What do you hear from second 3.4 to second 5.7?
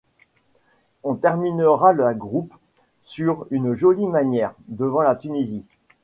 une jolie manière, devant la Tunisie.